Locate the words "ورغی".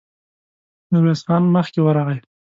1.81-2.17